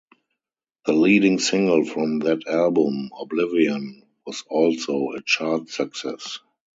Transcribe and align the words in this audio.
The 0.87 0.93
leading 0.93 1.37
single 1.37 1.85
from 1.85 2.17
that 2.21 2.47
album, 2.47 3.11
"Oblivion", 3.15 4.01
was 4.25 4.43
also 4.49 5.11
a 5.11 5.21
chart 5.21 5.69
success. 5.69 6.39